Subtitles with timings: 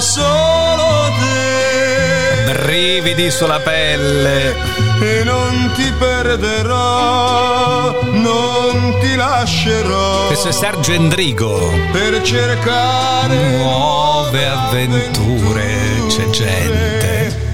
[0.00, 2.52] solo te.
[2.52, 4.54] Brividi sulla pelle.
[5.00, 10.26] E non ti perderò, non ti lascerò.
[10.26, 11.70] Questo è Sergio Endrigo.
[11.92, 16.04] Per cercare nuove avventure.
[16.08, 17.44] C'è gente.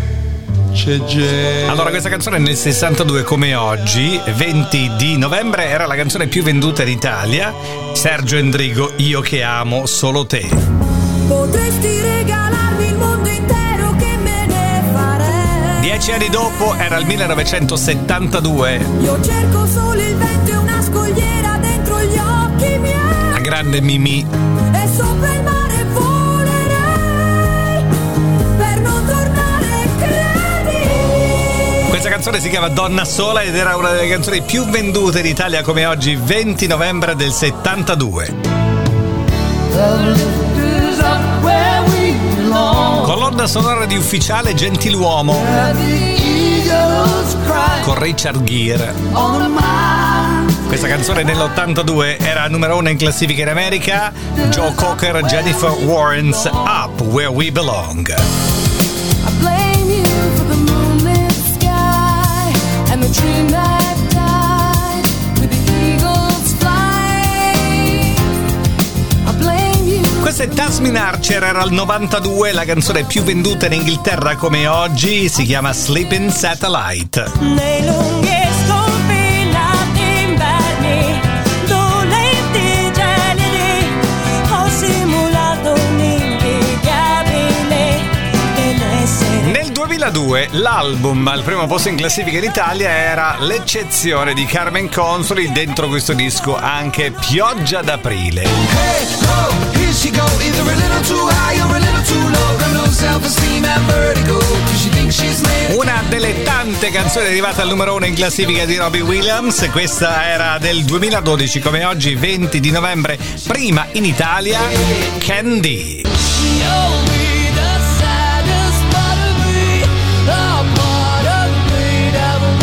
[0.72, 1.66] C'è gente.
[1.68, 6.82] Allora, questa canzone nel 62 come oggi, 20 di novembre, era la canzone più venduta
[6.82, 7.52] in Italia.
[7.92, 10.81] Sergio Endrigo, Io che amo solo te.
[11.28, 15.80] Potresti regalarmi il mondo intero che me ne farei.
[15.80, 18.86] Dieci anni dopo era il 1972.
[19.00, 23.30] Io cerco solo il vento e una scogliera dentro gli occhi miei.
[23.30, 24.26] La grande Mimì.
[24.72, 27.84] E sopra il mare volerei
[28.56, 30.78] per non tornare credi.
[31.88, 35.62] Questa canzone si chiama Donna Sola ed era una delle canzoni più vendute in Italia
[35.62, 38.34] come oggi, 20 novembre del 72.
[43.42, 45.36] Colonna sonora di ufficiale Gentiluomo
[47.82, 48.94] con Richard Gere.
[50.68, 54.12] Questa canzone nell'82 era numero uno in classifica in America.
[54.50, 58.08] Joe Cocker, Jennifer Warren's Up Where We Belong.
[58.08, 58.14] I
[59.40, 60.04] blame you
[60.36, 62.52] for the moonlit sky
[62.92, 63.51] and the dream
[70.42, 75.44] è Tasmin Archer, era il 92, la canzone più venduta in Inghilterra come oggi, si
[75.44, 77.30] chiama Sleeping Satellite.
[77.38, 81.20] Nei lunghi sconfinati inverni,
[81.68, 83.86] dolenti gelidi,
[84.50, 88.00] ho simulato un'invidiabile
[88.56, 89.42] benessere.
[89.42, 95.52] Nel 2002 l'album al primo posto in classifica in Italia era l'eccezione di Carmen Consoli,
[95.52, 98.42] dentro questo disco anche Pioggia d'aprile.
[98.42, 99.81] Hey, oh,
[106.82, 110.84] delle tante canzoni arrivate al numero uno in classifica di Robbie Williams, questa era del
[110.84, 114.58] 2012 come oggi 20 di novembre, prima in Italia
[115.18, 116.02] Candy.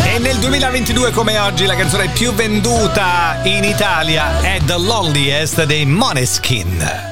[0.04, 5.86] E nel 2022 come oggi la canzone più venduta in Italia è The Loneliest dei
[5.86, 7.09] Moneskin.